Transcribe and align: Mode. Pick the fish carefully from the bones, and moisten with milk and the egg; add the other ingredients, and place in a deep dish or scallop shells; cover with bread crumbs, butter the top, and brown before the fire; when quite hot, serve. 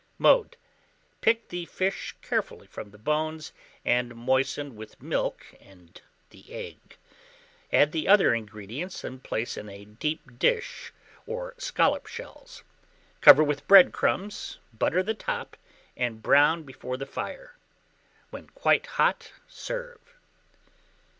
Mode. 0.17 0.57
Pick 1.21 1.49
the 1.49 1.67
fish 1.67 2.15
carefully 2.23 2.65
from 2.65 2.89
the 2.89 2.97
bones, 2.97 3.53
and 3.85 4.15
moisten 4.15 4.75
with 4.75 4.99
milk 4.99 5.45
and 5.59 6.01
the 6.31 6.51
egg; 6.51 6.97
add 7.71 7.91
the 7.91 8.07
other 8.07 8.33
ingredients, 8.33 9.03
and 9.03 9.23
place 9.23 9.57
in 9.57 9.69
a 9.69 9.85
deep 9.85 10.39
dish 10.39 10.91
or 11.27 11.53
scallop 11.59 12.07
shells; 12.07 12.63
cover 13.21 13.43
with 13.43 13.67
bread 13.67 13.93
crumbs, 13.93 14.57
butter 14.73 15.03
the 15.03 15.13
top, 15.13 15.55
and 15.95 16.23
brown 16.23 16.63
before 16.63 16.97
the 16.97 17.05
fire; 17.05 17.55
when 18.31 18.47
quite 18.47 18.87
hot, 18.97 19.31
serve. 19.47 20.01